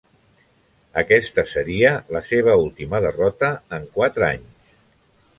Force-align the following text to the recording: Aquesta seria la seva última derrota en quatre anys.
Aquesta 1.01 1.43
seria 1.49 1.91
la 2.15 2.21
seva 2.29 2.55
última 2.61 3.01
derrota 3.03 3.51
en 3.79 3.85
quatre 3.99 4.27
anys. 4.29 4.73